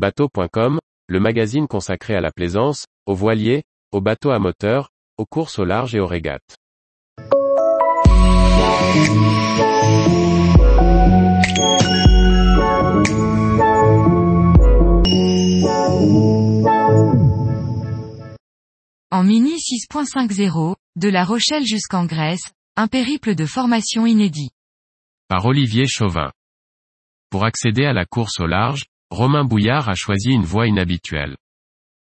[0.00, 4.88] Bateau.com, le magazine consacré à la plaisance, aux voiliers, aux bateaux à moteur,
[5.18, 6.56] aux courses au large et aux régates.
[19.10, 24.48] En Mini 6.50, de La Rochelle jusqu'en Grèce, un périple de formation inédit.
[25.28, 26.32] Par Olivier Chauvin.
[27.28, 31.36] Pour accéder à la course au large, Romain Bouillard a choisi une voie inhabituelle.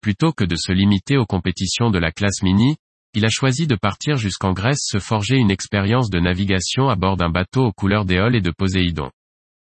[0.00, 2.76] Plutôt que de se limiter aux compétitions de la classe Mini,
[3.14, 7.16] il a choisi de partir jusqu'en Grèce se forger une expérience de navigation à bord
[7.16, 9.10] d'un bateau aux couleurs d'Éole et de Poséidon.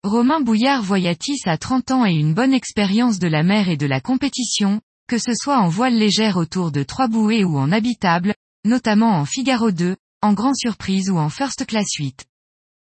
[0.04, 3.86] Romain Bouillard voyatis a 30 ans et une bonne expérience de la mer et de
[3.86, 8.36] la compétition, que ce soit en voile légère autour de trois bouées ou en habitable,
[8.64, 12.26] notamment en Figaro 2, en Grand Surprise ou en First Class 8.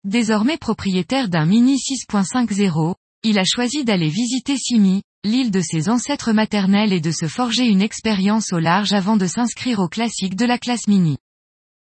[0.04, 6.32] Désormais propriétaire d'un Mini 6.50, il a choisi d'aller visiter Simi, l'île de ses ancêtres
[6.32, 10.44] maternels et de se forger une expérience au large avant de s'inscrire au classique de
[10.44, 11.16] la classe Mini.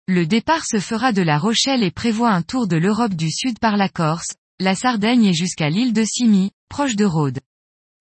[0.08, 3.58] Le départ se fera de La Rochelle et prévoit un tour de l'Europe du Sud
[3.58, 7.40] par la Corse, la Sardaigne et jusqu'à l'île de Simi, proche de Rhodes.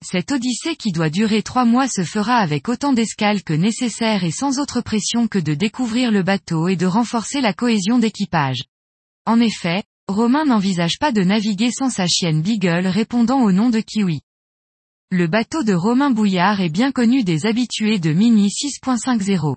[0.05, 4.29] Cette odyssée qui doit durer trois mois se fera avec autant d'escales que nécessaire et
[4.29, 8.65] sans autre pression que de découvrir le bateau et de renforcer la cohésion d'équipage.
[9.25, 13.79] En effet, Romain n'envisage pas de naviguer sans sa chienne Beagle répondant au nom de
[13.79, 14.21] Kiwi.
[15.09, 19.55] Le bateau de Romain Bouillard est bien connu des habitués de Mini 6.50.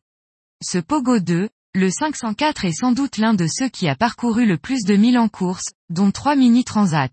[0.64, 4.56] Ce Pogo 2, le 504 est sans doute l'un de ceux qui a parcouru le
[4.56, 7.12] plus de milles en course, dont trois mini transat.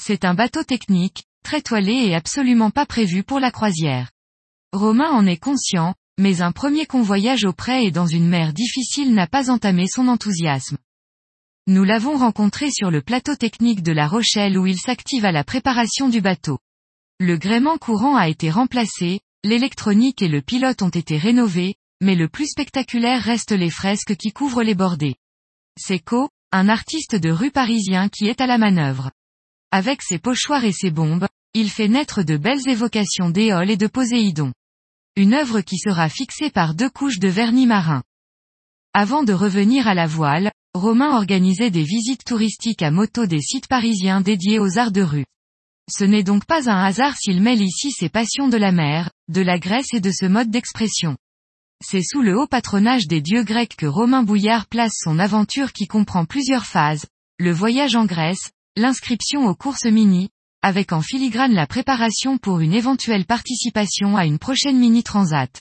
[0.00, 4.12] C'est un bateau technique, très toilé et absolument pas prévu pour la croisière.
[4.72, 9.14] Romain en est conscient, mais un premier convoyage au près et dans une mer difficile
[9.14, 10.78] n'a pas entamé son enthousiasme.
[11.68, 15.44] Nous l'avons rencontré sur le plateau technique de La Rochelle où il s'active à la
[15.44, 16.58] préparation du bateau.
[17.20, 22.28] Le gréement courant a été remplacé, l'électronique et le pilote ont été rénovés, mais le
[22.28, 25.14] plus spectaculaire reste les fresques qui couvrent les bordées.
[25.78, 29.12] C'est Co, un artiste de rue parisien qui est à la manœuvre.
[29.70, 33.86] Avec ses pochoirs et ses bombes, il fait naître de belles évocations d'Éole et de
[33.86, 34.52] Poséidon.
[35.14, 38.02] Une œuvre qui sera fixée par deux couches de vernis marin.
[38.94, 43.66] Avant de revenir à la voile, Romain organisait des visites touristiques à moto des sites
[43.66, 45.26] parisiens dédiés aux arts de rue.
[45.90, 49.42] Ce n'est donc pas un hasard s'il mêle ici ses passions de la mer, de
[49.42, 51.18] la Grèce et de ce mode d'expression.
[51.84, 55.86] C'est sous le haut patronage des dieux grecs que Romain Bouillard place son aventure qui
[55.86, 57.04] comprend plusieurs phases,
[57.38, 60.30] le voyage en Grèce, l'inscription aux courses mini,
[60.62, 65.60] avec en filigrane la préparation pour une éventuelle participation à une prochaine mini transat.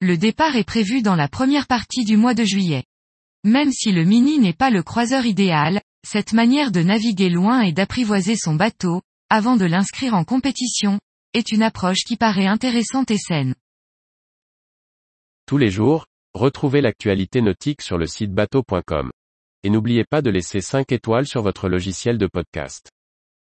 [0.00, 2.84] Le départ est prévu dans la première partie du mois de juillet.
[3.44, 7.72] Même si le mini n'est pas le croiseur idéal, cette manière de naviguer loin et
[7.72, 10.98] d'apprivoiser son bateau, avant de l'inscrire en compétition,
[11.34, 13.54] est une approche qui paraît intéressante et saine.
[15.46, 19.10] Tous les jours, retrouvez l'actualité nautique sur le site bateau.com
[19.64, 22.93] et n'oubliez pas de laisser 5 étoiles sur votre logiciel de podcast.